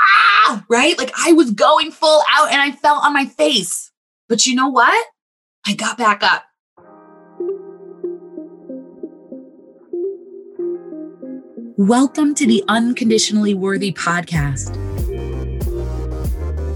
[0.00, 0.98] Ah, right?
[0.98, 3.90] Like I was going full out and I fell on my face.
[4.28, 5.06] But you know what?
[5.66, 6.44] I got back up.
[11.78, 14.76] Welcome to the Unconditionally Worthy podcast.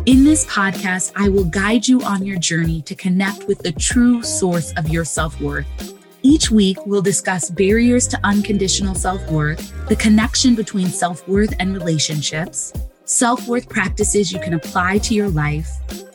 [0.06, 4.22] In this podcast, I will guide you on your journey to connect with the true
[4.22, 5.95] source of your self worth.
[6.22, 11.72] Each week, we'll discuss barriers to unconditional self worth, the connection between self worth and
[11.72, 12.72] relationships,
[13.04, 15.68] self worth practices you can apply to your life,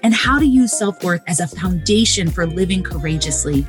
[0.03, 3.65] and how to use self worth as a foundation for living courageously.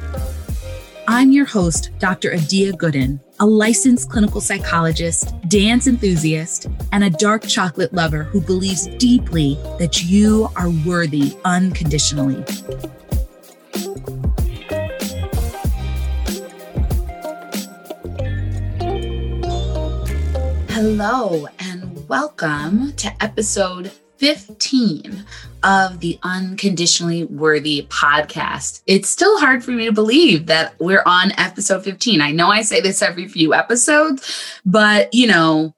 [1.08, 2.32] I'm your host, Dr.
[2.32, 8.86] Adia Gooden, a licensed clinical psychologist, dance enthusiast, and a dark chocolate lover who believes
[8.98, 12.44] deeply that you are worthy unconditionally.
[20.84, 25.24] Hello, and welcome to episode 15
[25.62, 28.82] of the Unconditionally Worthy podcast.
[28.88, 32.20] It's still hard for me to believe that we're on episode 15.
[32.20, 35.72] I know I say this every few episodes, but you know,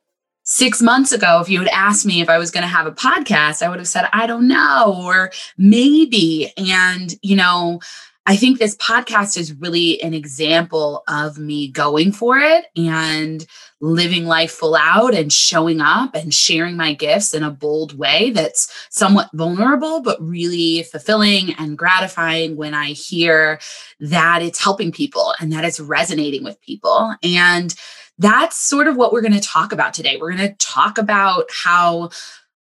[0.45, 2.93] six months ago, if you had asked me if I was going to have a
[2.93, 6.51] podcast, I would have said, I don't know, or maybe.
[6.57, 7.81] And, you know,
[8.27, 13.47] I think this podcast is really an example of me going for it and
[13.83, 18.31] living life full out and showing up and sharing my gifts in a bold way
[18.31, 23.61] that's somewhat vulnerable, but really fulfilling and gratifying when I hear
[24.01, 27.15] that it's helping people and that it's resonating with people.
[27.23, 27.75] And
[28.19, 30.17] that's sort of what we're going to talk about today.
[30.17, 32.11] We're going to talk about how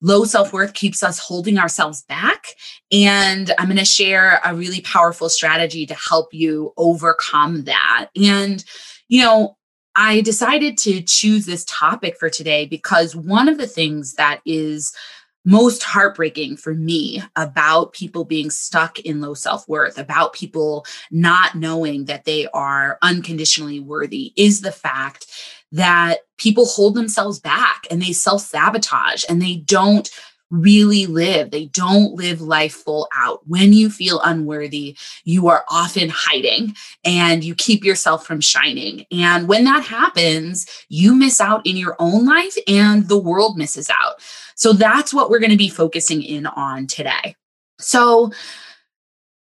[0.03, 2.49] low self worth keeps us holding ourselves back.
[2.91, 8.09] And I'm going to share a really powerful strategy to help you overcome that.
[8.21, 8.63] And,
[9.09, 9.57] you know,
[9.95, 14.95] I decided to choose this topic for today because one of the things that is
[15.45, 21.55] most heartbreaking for me about people being stuck in low self worth, about people not
[21.55, 25.27] knowing that they are unconditionally worthy, is the fact
[25.73, 30.11] that people hold themselves back and they self sabotage and they don't
[30.53, 31.51] really live.
[31.51, 33.41] They don't live life full out.
[33.47, 36.75] When you feel unworthy, you are often hiding
[37.05, 39.07] and you keep yourself from shining.
[39.11, 43.89] And when that happens, you miss out in your own life and the world misses
[43.89, 44.21] out.
[44.55, 47.35] So that's what we're going to be focusing in on today.
[47.79, 48.31] So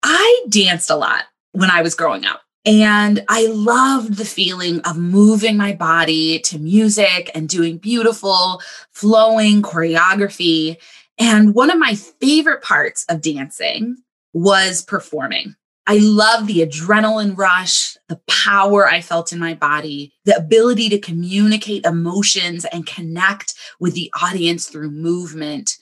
[0.02, 2.40] I danced a lot when I was growing up.
[2.66, 8.60] And I loved the feeling of moving my body to music and doing beautiful,
[8.90, 10.76] flowing choreography.
[11.16, 13.98] And one of my favorite parts of dancing
[14.32, 15.54] was performing.
[15.86, 20.98] I love the adrenaline rush, the power I felt in my body, the ability to
[20.98, 25.76] communicate emotions and connect with the audience through movement.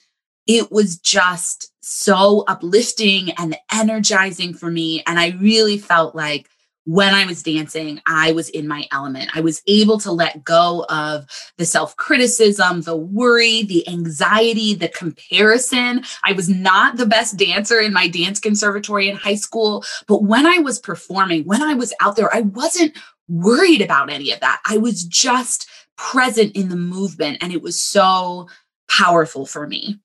[0.45, 5.01] It was just so uplifting and energizing for me.
[5.07, 6.47] And I really felt like
[6.85, 9.31] when I was dancing, I was in my element.
[9.35, 11.25] I was able to let go of
[11.57, 16.03] the self criticism, the worry, the anxiety, the comparison.
[16.23, 20.45] I was not the best dancer in my dance conservatory in high school, but when
[20.45, 22.95] I was performing, when I was out there, I wasn't
[23.27, 24.61] worried about any of that.
[24.65, 25.67] I was just
[25.97, 28.47] present in the movement, and it was so
[28.87, 29.99] powerful for me.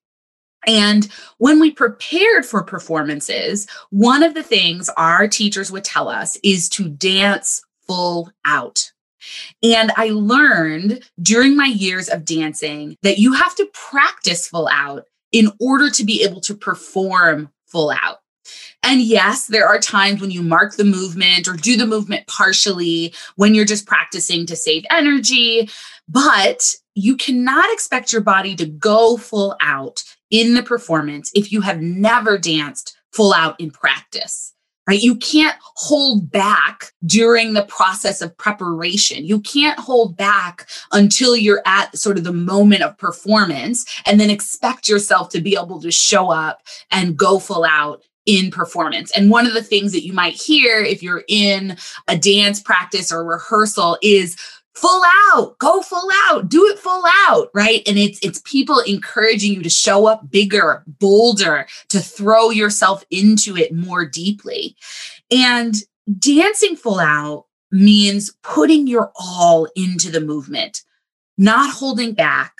[0.67, 6.37] And when we prepared for performances, one of the things our teachers would tell us
[6.43, 8.93] is to dance full out.
[9.63, 15.05] And I learned during my years of dancing that you have to practice full out
[15.33, 18.19] in order to be able to perform full out.
[18.83, 23.15] And yes, there are times when you mark the movement or do the movement partially
[23.37, 25.69] when you're just practicing to save energy,
[26.09, 31.61] but you cannot expect your body to go full out in the performance if you
[31.61, 34.55] have never danced full out in practice.
[34.89, 35.03] Right?
[35.03, 39.25] You can't hold back during the process of preparation.
[39.25, 44.31] You can't hold back until you're at sort of the moment of performance and then
[44.31, 49.11] expect yourself to be able to show up and go full out in performance.
[49.13, 51.77] And one of the things that you might hear if you're in
[52.09, 54.37] a dance practice or rehearsal is
[54.81, 57.83] full out go full out do it full out right?
[57.87, 63.57] And it's it's people encouraging you to show up bigger bolder to throw yourself into
[63.57, 64.77] it more deeply.
[65.31, 65.75] And
[66.19, 70.83] dancing full out means putting your all into the movement
[71.39, 72.53] not holding back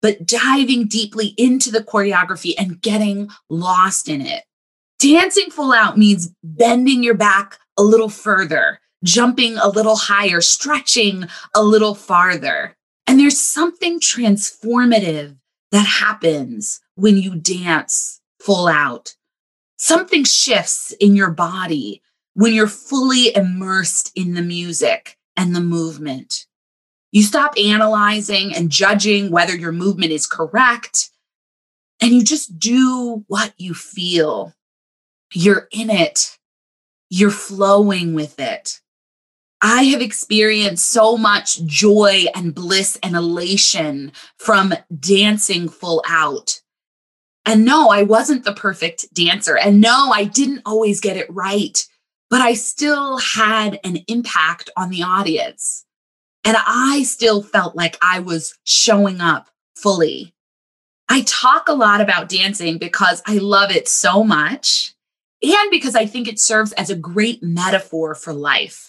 [0.00, 4.44] but diving deeply into the choreography and getting lost in it.
[4.98, 11.24] Dancing full out means bending your back a little further jumping a little higher, stretching
[11.54, 12.76] a little farther.
[13.06, 15.36] And there's something transformative
[15.70, 19.14] that happens when you dance full out.
[19.76, 22.02] Something shifts in your body
[22.34, 26.46] when you're fully immersed in the music and the movement.
[27.10, 31.10] You stop analyzing and judging whether your movement is correct,
[32.00, 34.52] and you just do what you feel.
[35.32, 36.38] You're in it,
[37.08, 38.80] you're flowing with it.
[39.60, 46.60] I have experienced so much joy and bliss and elation from dancing full out.
[47.44, 49.56] And no, I wasn't the perfect dancer.
[49.56, 51.84] And no, I didn't always get it right,
[52.30, 55.84] but I still had an impact on the audience.
[56.44, 60.34] And I still felt like I was showing up fully.
[61.08, 64.94] I talk a lot about dancing because I love it so much
[65.42, 68.87] and because I think it serves as a great metaphor for life.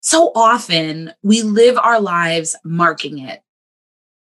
[0.00, 3.42] So often we live our lives marking it,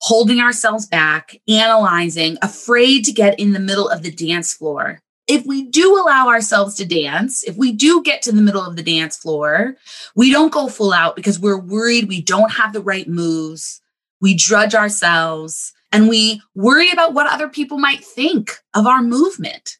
[0.01, 5.01] holding ourselves back, analyzing, afraid to get in the middle of the dance floor.
[5.29, 8.77] If we do allow ourselves to dance, if we do get to the middle of
[8.77, 9.77] the dance floor,
[10.15, 13.81] we don't go full out because we're worried we don't have the right moves.
[14.21, 19.79] We drudge ourselves and we worry about what other people might think of our movement.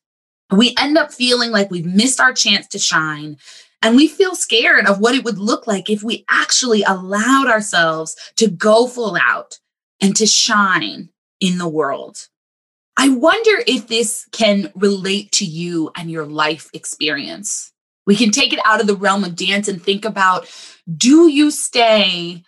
[0.51, 3.37] We end up feeling like we've missed our chance to shine
[3.83, 8.17] and we feel scared of what it would look like if we actually allowed ourselves
[8.37, 9.59] to go full out
[10.01, 11.09] and to shine
[11.41, 12.29] in the world.
[12.97, 17.73] I wonder if this can relate to you and your life experience.
[18.07, 20.49] We can take it out of the realm of dance and think about
[20.97, 22.45] do you stay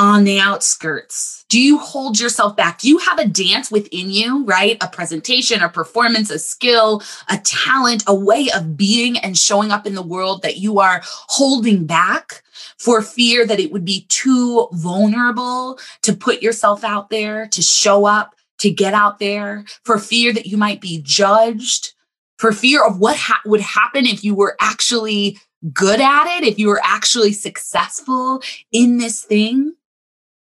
[0.00, 1.44] on the outskirts?
[1.50, 2.78] Do you hold yourself back?
[2.78, 4.78] Do you have a dance within you, right?
[4.80, 9.86] A presentation, a performance, a skill, a talent, a way of being and showing up
[9.86, 12.42] in the world that you are holding back
[12.78, 18.06] for fear that it would be too vulnerable to put yourself out there, to show
[18.06, 21.92] up, to get out there, for fear that you might be judged,
[22.38, 25.38] for fear of what ha- would happen if you were actually
[25.74, 28.40] good at it, if you were actually successful
[28.72, 29.74] in this thing.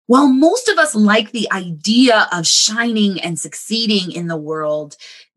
[0.06, 4.96] While most of us like the idea of shining and succeeding in the world,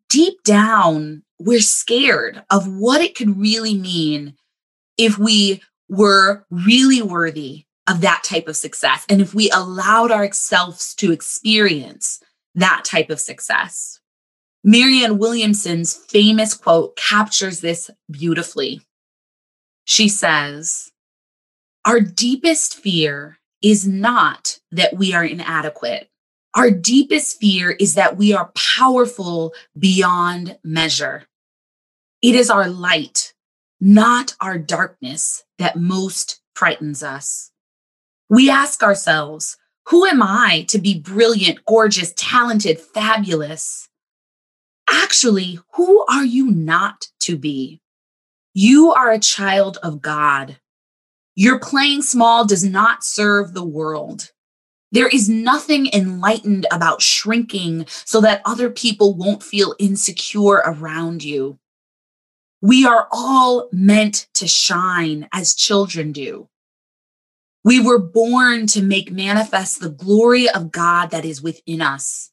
[0.10, 4.36] deep down, we're scared of what it could really mean
[4.98, 10.94] if we were really worthy of that type of success and if we allowed ourselves
[10.96, 12.20] to experience
[12.56, 14.00] that type of success.
[14.64, 18.82] Marianne Williamson's famous quote captures this beautifully.
[19.86, 20.92] She says,
[21.86, 23.38] Our deepest fear
[23.68, 26.10] is not that we are inadequate.
[26.56, 31.28] Our deepest fear is that we are powerful beyond measure.
[32.22, 33.34] It is our light,
[33.82, 37.52] not our darkness, that most frightens us.
[38.30, 43.90] We ask ourselves, who am I to be brilliant, gorgeous, talented, fabulous?
[44.90, 47.82] Actually, who are you not to be?
[48.54, 50.58] You are a child of God.
[51.40, 54.32] Your playing small does not serve the world.
[54.92, 61.60] There is nothing enlightened about shrinking so that other people won't feel insecure around you.
[62.60, 66.50] We are all meant to shine as children do.
[67.64, 72.32] We were born to make manifest the glory of God that is within us.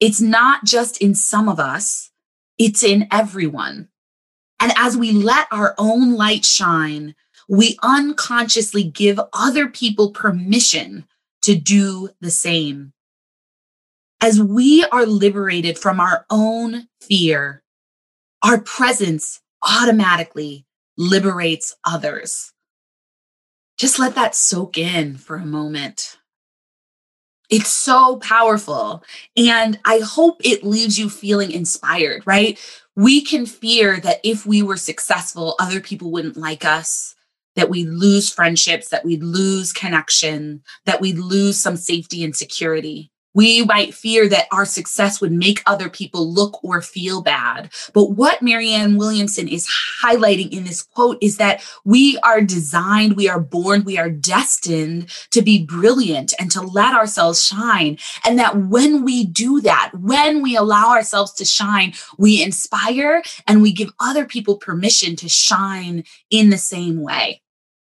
[0.00, 2.10] It's not just in some of us,
[2.56, 3.88] it's in everyone.
[4.60, 7.14] And as we let our own light shine,
[7.48, 11.06] we unconsciously give other people permission
[11.42, 12.92] to do the same.
[14.20, 17.62] As we are liberated from our own fear,
[18.42, 20.64] our presence automatically
[20.96, 22.52] liberates others.
[23.76, 26.18] Just let that soak in for a moment.
[27.50, 29.04] It's so powerful.
[29.36, 32.58] And I hope it leaves you feeling inspired, right?
[32.96, 37.13] We can fear that if we were successful, other people wouldn't like us
[37.56, 43.10] that we lose friendships, that we lose connection, that we lose some safety and security.
[43.34, 47.72] We might fear that our success would make other people look or feel bad.
[47.92, 49.68] But what Marianne Williamson is
[50.02, 55.10] highlighting in this quote is that we are designed, we are born, we are destined
[55.32, 57.98] to be brilliant and to let ourselves shine.
[58.24, 63.62] And that when we do that, when we allow ourselves to shine, we inspire and
[63.62, 67.42] we give other people permission to shine in the same way.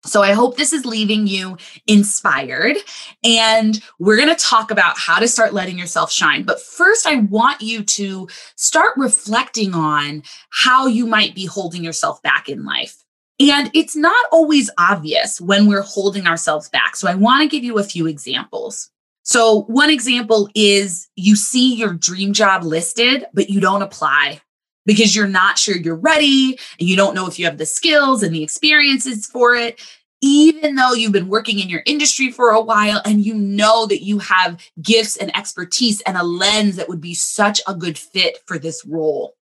[0.06, 1.58] So I hope this is leaving you
[1.88, 2.78] inspired.
[3.24, 6.44] And we're going to talk about how to start letting yourself shine.
[6.44, 12.22] But first, I want you to start reflecting on how you might be holding yourself
[12.22, 13.04] back in life.
[13.40, 16.96] And it's not always obvious when we're holding ourselves back.
[16.96, 18.90] So I want to give you a few examples.
[19.28, 24.40] So, one example is you see your dream job listed, but you don't apply
[24.86, 28.24] because you're not sure you're ready and you don't know if you have the skills
[28.24, 29.82] and the experiences for it.
[30.22, 34.04] Even though you've been working in your industry for a while and you know that
[34.04, 38.40] you have gifts and expertise and a lens that would be such a good fit
[38.48, 39.36] for this role.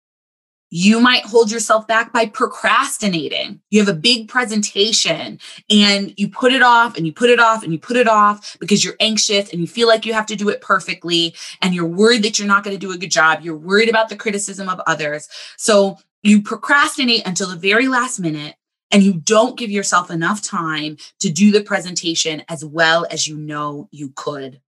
[0.70, 3.60] You might hold yourself back by procrastinating.
[3.70, 7.64] You have a big presentation and you put it off and you put it off
[7.64, 10.36] and you put it off because you're anxious and you feel like you have to
[10.36, 13.40] do it perfectly and you're worried that you're not going to do a good job.
[13.42, 15.28] You're worried about the criticism of others.
[15.56, 18.54] So you procrastinate until the very last minute
[18.92, 23.36] and you don't give yourself enough time to do the presentation as well as you
[23.36, 24.60] know you could.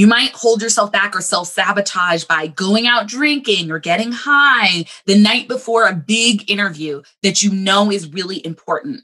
[0.00, 4.86] You might hold yourself back or self sabotage by going out drinking or getting high
[5.04, 9.02] the night before a big interview that you know is really important.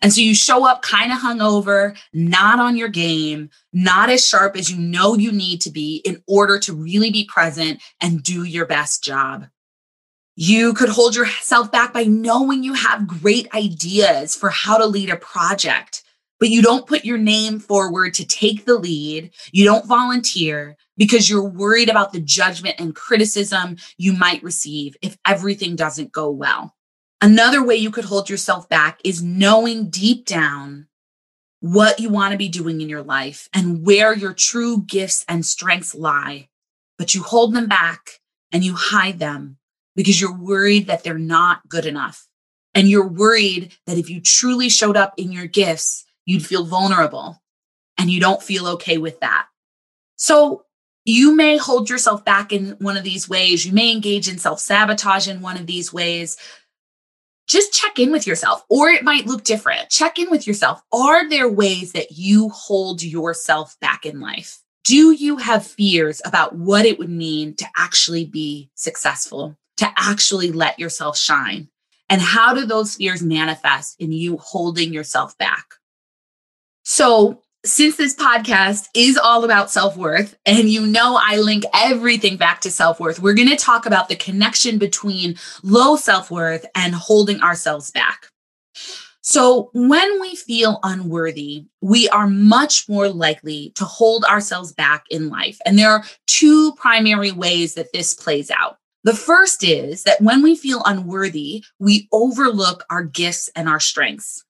[0.00, 4.56] And so you show up kind of hungover, not on your game, not as sharp
[4.56, 8.42] as you know you need to be in order to really be present and do
[8.44, 9.44] your best job.
[10.36, 15.10] You could hold yourself back by knowing you have great ideas for how to lead
[15.10, 15.99] a project
[16.40, 19.30] but you don't put your name forward to take the lead.
[19.52, 25.18] You don't volunteer because you're worried about the judgment and criticism you might receive if
[25.26, 26.74] everything doesn't go well.
[27.20, 30.86] Another way you could hold yourself back is knowing deep down
[31.60, 35.44] what you want to be doing in your life and where your true gifts and
[35.44, 36.48] strengths lie,
[36.96, 38.20] but you hold them back
[38.50, 39.58] and you hide them
[39.94, 42.26] because you're worried that they're not good enough.
[42.74, 47.40] And you're worried that if you truly showed up in your gifts, you'd feel vulnerable
[47.98, 49.46] and you don't feel okay with that.
[50.16, 50.64] So
[51.04, 53.66] you may hold yourself back in one of these ways.
[53.66, 56.36] You may engage in self sabotage in one of these ways.
[57.48, 59.90] Just check in with yourself, or it might look different.
[59.90, 60.80] Check in with yourself.
[60.92, 64.60] Are there ways that you hold yourself back in life?
[64.84, 70.52] Do you have fears about what it would mean to actually be successful, to actually
[70.52, 71.68] let yourself shine?
[72.08, 75.64] And how do those fears manifest in you holding yourself back?
[76.84, 82.36] So, since this podcast is all about self worth, and you know I link everything
[82.36, 86.64] back to self worth, we're going to talk about the connection between low self worth
[86.74, 88.28] and holding ourselves back.
[89.20, 95.28] So, when we feel unworthy, we are much more likely to hold ourselves back in
[95.28, 95.58] life.
[95.66, 98.78] And there are two primary ways that this plays out.
[99.04, 104.44] The first is that when we feel unworthy, we overlook our gifts and our strengths.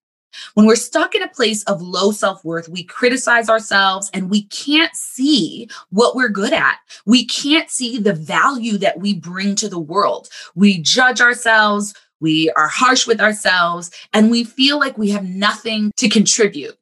[0.54, 4.42] When we're stuck in a place of low self worth, we criticize ourselves and we
[4.44, 6.78] can't see what we're good at.
[7.06, 10.28] We can't see the value that we bring to the world.
[10.54, 15.92] We judge ourselves, we are harsh with ourselves, and we feel like we have nothing
[15.96, 16.76] to contribute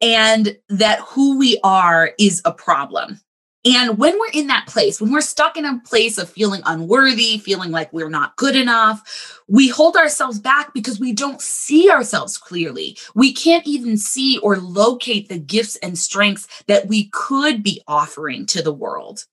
[0.00, 3.20] and that who we are is a problem.
[3.64, 7.36] And when we're in that place, when we're stuck in a place of feeling unworthy,
[7.38, 12.38] feeling like we're not good enough, we hold ourselves back because we don't see ourselves
[12.38, 12.96] clearly.
[13.14, 18.46] We can't even see or locate the gifts and strengths that we could be offering
[18.46, 19.24] to the world.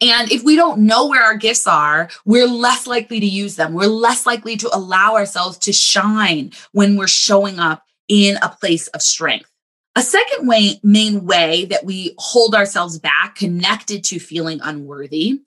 [0.00, 3.74] And if we don't know where our gifts are, we're less likely to use them.
[3.74, 8.86] We're less likely to allow ourselves to shine when we're showing up in a place
[8.88, 9.49] of strength.
[9.96, 15.40] A second way, main way that we hold ourselves back connected to feeling unworthy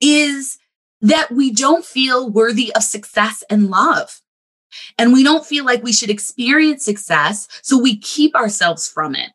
[0.00, 0.58] is
[1.00, 4.20] that we don't feel worthy of success and love.
[4.98, 7.48] And we don't feel like we should experience success.
[7.62, 9.30] So we keep ourselves from it.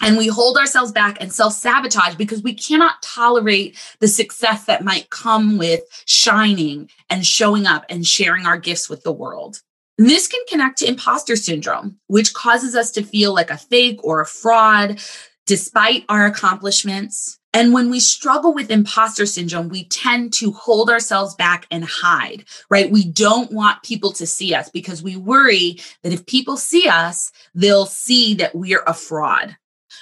[0.00, 4.82] And we hold ourselves back and self sabotage because we cannot tolerate the success that
[4.82, 9.60] might come with shining and showing up and sharing our gifts with the world.
[10.04, 14.20] This can connect to imposter syndrome, which causes us to feel like a fake or
[14.20, 15.00] a fraud
[15.46, 17.38] despite our accomplishments.
[17.54, 22.46] And when we struggle with imposter syndrome, we tend to hold ourselves back and hide,
[22.68, 22.90] right?
[22.90, 27.30] We don't want people to see us because we worry that if people see us,
[27.54, 29.56] they'll see that we're a fraud,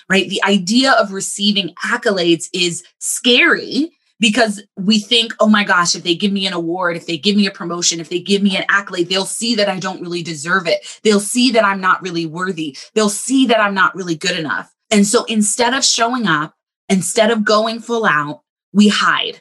[0.09, 0.31] right?
[0.31, 6.15] The idea of receiving accolades is scary because we think, oh my gosh, if they
[6.15, 8.65] give me an award, if they give me a promotion, if they give me an
[8.69, 10.87] accolade, they'll see that I don't really deserve it.
[11.03, 12.77] They'll see that I'm not really worthy.
[12.95, 14.73] They'll see that I'm not really good enough.
[14.91, 16.55] And so instead of showing up,
[16.89, 19.41] instead of going full out, we hide.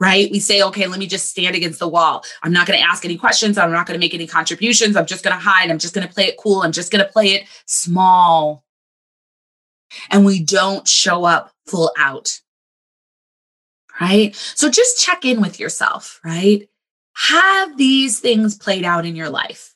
[0.00, 0.30] Right?
[0.30, 2.24] We say, okay, let me just stand against the wall.
[2.42, 3.56] I'm not going to ask any questions.
[3.56, 4.96] I'm not going to make any contributions.
[4.96, 5.70] I'm just going to hide.
[5.70, 6.62] I'm just going to play it cool.
[6.62, 8.64] I'm just going to play it small.
[10.10, 12.40] And we don't show up full out
[14.00, 14.34] right?
[14.54, 16.68] So just check in with yourself, right?
[17.14, 19.74] Have these things played out in your life?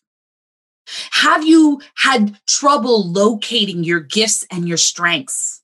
[1.10, 5.62] Have you had trouble locating your gifts and your strengths?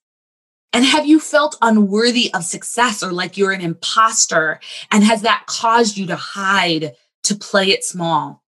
[0.73, 4.61] And have you felt unworthy of success or like you're an imposter?
[4.91, 6.95] And has that caused you to hide,
[7.25, 8.43] to play it small?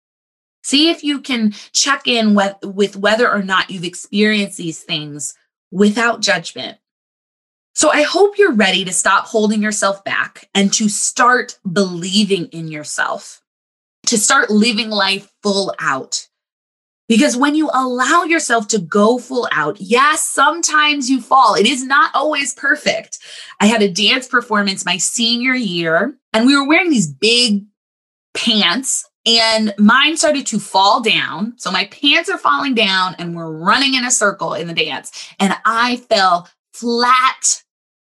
[0.62, 5.34] See if you can check in with, with whether or not you've experienced these things
[5.70, 6.78] without judgment.
[7.76, 12.68] So I hope you're ready to stop holding yourself back and to start believing in
[12.68, 13.42] yourself,
[14.06, 16.26] to start living life full out.
[17.06, 21.54] Because when you allow yourself to go full out, yes, sometimes you fall.
[21.54, 23.18] It is not always perfect.
[23.60, 27.66] I had a dance performance my senior year, and we were wearing these big
[28.32, 31.52] pants, and mine started to fall down.
[31.58, 35.30] So my pants are falling down, and we're running in a circle in the dance.
[35.38, 37.64] And I fell flat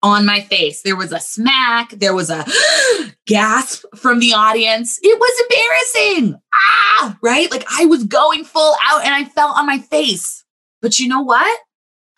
[0.05, 0.83] on my face.
[0.83, 2.45] There was a smack, there was a
[3.27, 4.99] gasp from the audience.
[5.03, 6.41] It was embarrassing.
[6.55, 7.51] Ah, right?
[7.51, 10.45] Like I was going full out and I fell on my face.
[10.83, 11.61] But you know what?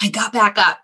[0.02, 0.80] I got back up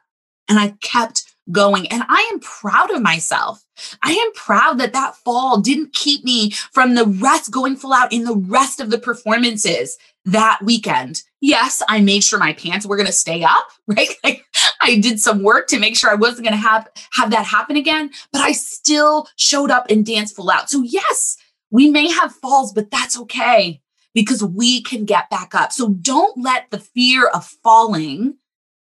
[0.48, 1.88] and I kept going.
[1.88, 3.64] And I am proud of myself.
[4.02, 8.12] I am proud that that fall didn't keep me from the rest going full out
[8.12, 11.22] in the rest of the performances that weekend.
[11.40, 14.14] Yes, I made sure my pants were going to stay up, right?
[14.22, 14.44] Like
[14.80, 17.76] I did some work to make sure I wasn't going to have have that happen
[17.76, 20.70] again, but I still showed up and danced full out.
[20.70, 21.36] So yes,
[21.70, 23.80] we may have falls, but that's okay
[24.14, 25.72] because we can get back up.
[25.72, 28.36] So don't let the fear of falling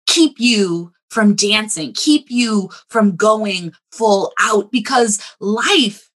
[0.06, 6.10] keep you from dancing, keep you from going full out because life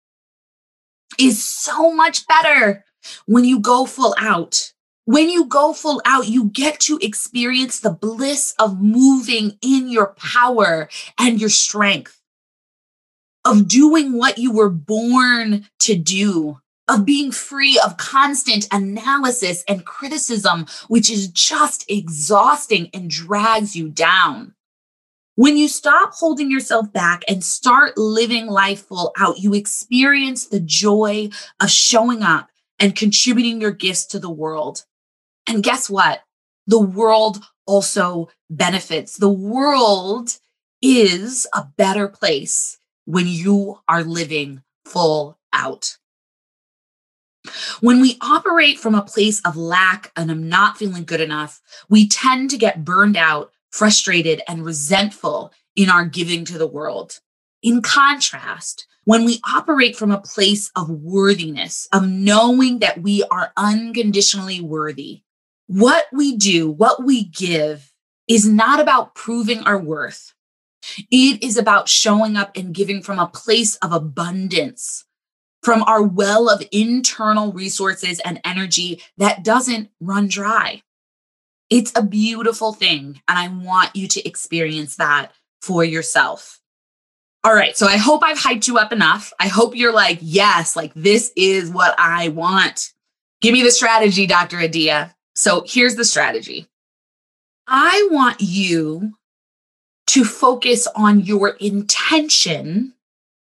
[1.19, 2.85] is so much better
[3.27, 4.73] when you go full out.
[5.07, 10.15] When you go full out, you get to experience the bliss of moving in your
[10.15, 10.89] power
[11.19, 12.21] and your strength,
[13.45, 19.87] of doing what you were born to do, of being free of constant analysis and
[19.87, 24.55] criticism, which is just exhausting and drags you down.
[25.37, 30.61] When you stop holding yourself back and start living life full out, you experience the
[30.61, 34.85] joy of showing up and contributing your gifts to the world.
[35.47, 36.23] And guess what?
[36.67, 39.17] The world also benefits.
[39.17, 40.39] The world
[40.83, 45.97] is a better place when you are living full out.
[47.81, 52.07] When we operate from a place of lack and I'm not feeling good enough, we
[52.07, 57.21] tend to get burned out, frustrated, and resentful in our giving to the world.
[57.63, 63.53] In contrast, when we operate from a place of worthiness, of knowing that we are
[63.57, 65.23] unconditionally worthy,
[65.71, 67.93] what we do, what we give
[68.27, 70.35] is not about proving our worth.
[71.13, 75.05] It is about showing up and giving from a place of abundance,
[75.63, 80.83] from our well of internal resources and energy that doesn't run dry.
[81.71, 83.23] It's a beautiful thing.
[83.29, 85.31] And I want you to experience that
[85.63, 86.61] for yourself.
[87.45, 87.77] All right.
[87.77, 89.33] So I hope I've hyped you up enough.
[89.39, 92.93] I hope you're like, yes, like this is what I want.
[93.41, 94.59] Give me the strategy, Dr.
[94.59, 95.15] Adia.
[95.41, 96.69] So here's the strategy
[97.67, 99.15] I want you
[100.09, 102.93] to focus on your intention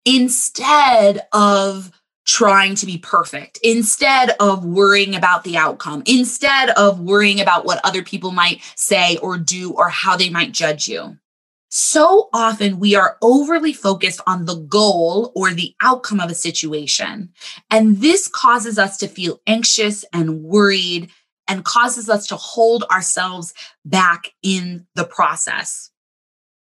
[0.05, 1.91] instead of
[2.25, 7.81] trying to be perfect, instead of worrying about the outcome, instead of worrying about what
[7.83, 11.17] other people might say or do or how they might judge you.
[11.67, 17.33] So often we are overly focused on the goal or the outcome of a situation.
[17.69, 21.09] And this causes us to feel anxious and worried
[21.47, 23.53] and causes us to hold ourselves
[23.85, 25.91] back in the process.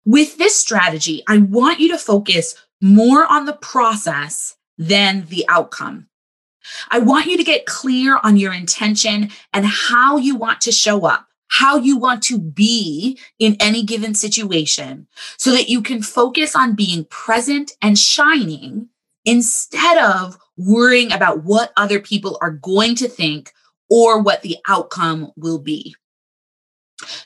[0.06, 6.08] With this strategy, I want you to focus more on the process than the outcome.
[6.90, 11.06] I want you to get clear on your intention and how you want to show
[11.06, 15.08] up, how you want to be in any given situation
[15.38, 18.90] so that you can focus on being present and shining
[19.26, 23.52] instead of worrying about what other people are going to think
[23.94, 25.96] or what the outcome will be.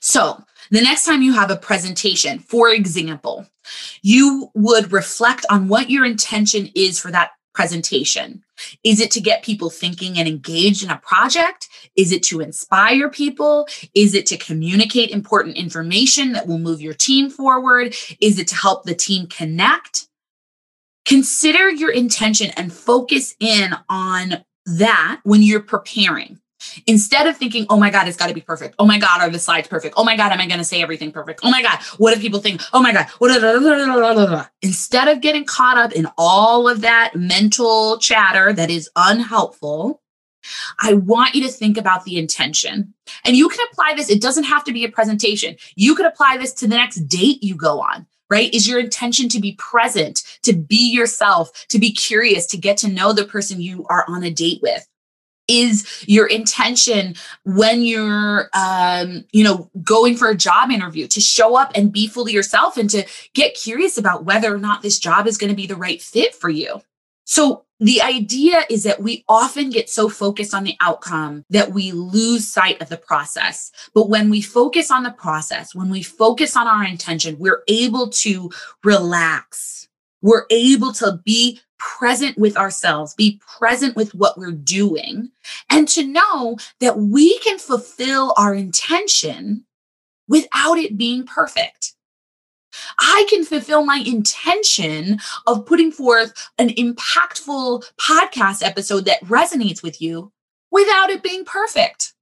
[0.02, 3.48] So, the next time you have a presentation, for example,
[4.02, 8.44] you would reflect on what your intention is for that presentation.
[8.84, 11.70] Is it to get people thinking and engaged in a project?
[11.96, 13.66] Is it to inspire people?
[13.96, 17.96] Is it to communicate important information that will move your team forward?
[18.20, 20.10] Is it to help the team connect?
[21.06, 26.42] Consider your intention and focus in on that when you're preparing.
[26.86, 28.76] Instead of thinking, oh my God, it's got to be perfect.
[28.80, 29.96] Oh my God, are the slides perfect?
[29.98, 31.42] Oh my God, am I going to say everything perfect?
[31.44, 33.08] Oh my God, what if people think, oh my God?
[34.62, 40.02] Instead of getting caught up in all of that mental chatter that is unhelpful,
[40.82, 42.94] I want you to think about the intention.
[43.26, 45.56] And you can apply this, it doesn't have to be a presentation.
[45.76, 48.08] You could apply this to the next date you go on.
[48.30, 48.54] right?
[48.54, 52.90] Is your intention to be present, to be yourself, to be curious, to get to
[52.90, 54.88] know the person you are on a date with?
[55.48, 61.56] Is your intention when you're, um, you know, going for a job interview to show
[61.56, 65.26] up and be fully yourself and to get curious about whether or not this job
[65.26, 66.82] is going to be the right fit for you?
[67.24, 71.92] So the idea is that we often get so focused on the outcome that we
[71.92, 73.72] lose sight of the process.
[73.94, 78.10] But when we focus on the process, when we focus on our intention, we're able
[78.10, 78.50] to
[78.84, 79.88] relax.
[80.22, 85.32] We're able to be present with ourselves, be present with what we're doing,
[85.70, 89.66] and to know that we can fulfill our intention
[90.28, 91.94] without it being perfect.
[93.00, 100.02] I can fulfill my intention of putting forth an impactful podcast episode that resonates with
[100.02, 100.32] you
[100.72, 102.13] without it being perfect.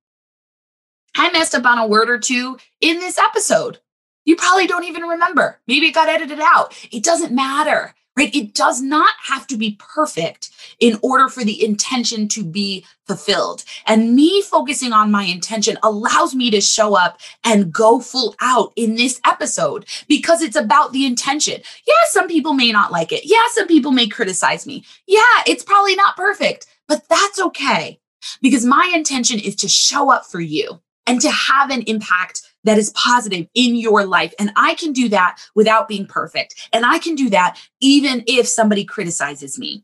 [1.16, 3.80] I messed up on a word or two in this episode.
[4.26, 5.60] You probably don't even remember.
[5.68, 6.74] Maybe it got edited out.
[6.92, 8.34] It doesn't matter right?
[8.34, 10.50] It does not have to be perfect
[10.80, 13.64] in order for the intention to be fulfilled.
[13.86, 18.72] And me focusing on my intention allows me to show up and go full out
[18.76, 21.62] in this episode because it's about the intention.
[21.88, 23.26] Yeah, some people may not like it.
[23.26, 24.84] Yeah, some people may criticize me.
[25.08, 28.00] Yeah, it's probably not perfect, but that's okay
[28.42, 32.78] because my intention is to show up for you and to have an impact that
[32.78, 34.34] is positive in your life.
[34.38, 36.70] And I can do that without being perfect.
[36.74, 39.84] And I can do that even if somebody criticizes me.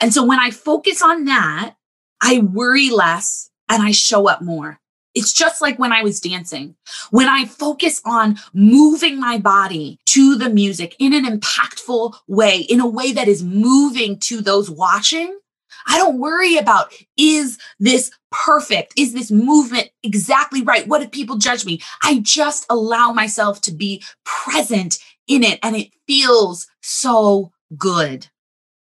[0.00, 1.74] And so when I focus on that,
[2.22, 4.78] I worry less and I show up more.
[5.14, 6.74] It's just like when I was dancing.
[7.10, 12.80] When I focus on moving my body to the music in an impactful way, in
[12.80, 15.38] a way that is moving to those watching,
[15.86, 18.94] I don't worry about is this perfect?
[18.96, 20.86] Is this movement exactly right?
[20.86, 21.80] What if people judge me?
[22.02, 28.28] I just allow myself to be present in it and it feels so good.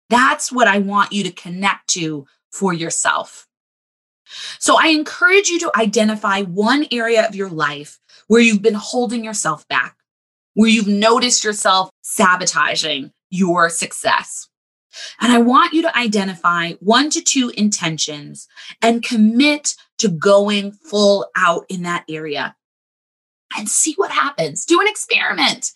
[0.08, 3.46] That's what I want you to connect to for yourself.
[4.58, 9.24] So I encourage you to identify one area of your life where you've been holding
[9.24, 9.96] yourself back,
[10.54, 14.48] where you've noticed yourself sabotaging your success.
[15.20, 18.48] And I want you to identify one to two intentions
[18.82, 22.54] and commit to going full out in that area
[23.56, 24.64] and see what happens.
[24.64, 25.72] Do an experiment.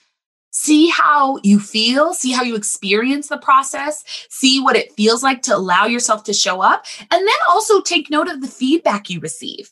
[0.52, 5.42] See how you feel, see how you experience the process, see what it feels like
[5.42, 9.20] to allow yourself to show up, and then also take note of the feedback you
[9.20, 9.70] receive.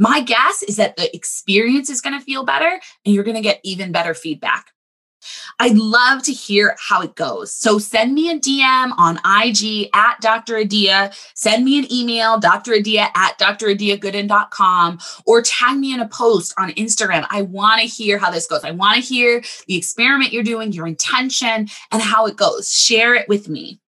[0.00, 3.42] My guess is that the experience is going to feel better and you're going to
[3.42, 4.72] get even better feedback.
[5.58, 7.52] I'd love to hear how it goes.
[7.52, 10.58] So send me a DM on IG at Dr.
[10.58, 11.12] Adia.
[11.34, 12.74] Send me an email, Dr.
[12.74, 17.26] Adia at dradiagooden.com, or tag me in a post on Instagram.
[17.30, 18.64] I want to hear how this goes.
[18.64, 22.72] I want to hear the experiment you're doing, your intention, and how it goes.
[22.72, 23.79] Share it with me.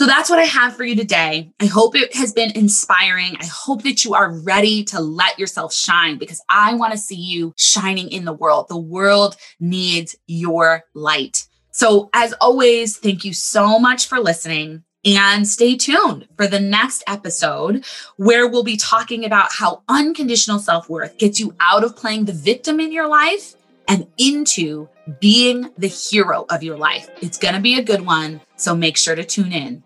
[0.00, 1.52] So that's what I have for you today.
[1.60, 3.36] I hope it has been inspiring.
[3.38, 7.20] I hope that you are ready to let yourself shine because I want to see
[7.20, 8.68] you shining in the world.
[8.70, 11.46] The world needs your light.
[11.72, 14.84] So, as always, thank you so much for listening.
[15.04, 17.84] And stay tuned for the next episode
[18.16, 22.32] where we'll be talking about how unconditional self worth gets you out of playing the
[22.32, 23.54] victim in your life
[23.86, 24.88] and into
[25.20, 27.10] being the hero of your life.
[27.20, 28.40] It's going to be a good one.
[28.56, 29.82] So make sure to tune in.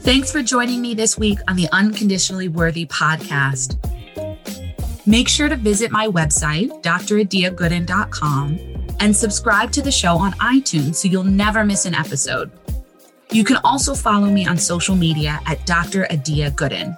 [0.00, 3.76] Thanks for joining me this week on the Unconditionally Worthy podcast.
[5.06, 8.58] Make sure to visit my website, dradiagooden.com,
[8.98, 12.50] and subscribe to the show on iTunes so you'll never miss an episode.
[13.30, 16.06] You can also follow me on social media at Dr.
[16.10, 16.96] Adia Gooden.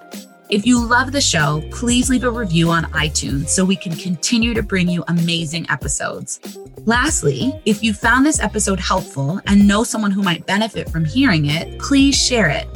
[0.49, 4.53] If you love the show, please leave a review on iTunes so we can continue
[4.53, 6.39] to bring you amazing episodes.
[6.85, 11.47] Lastly, if you found this episode helpful and know someone who might benefit from hearing
[11.47, 12.67] it, please share it.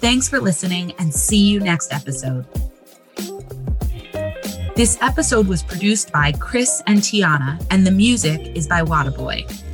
[0.00, 2.46] Thanks for listening and see you next episode.
[4.76, 9.65] This episode was produced by Chris and Tiana, and the music is by Wadaboy.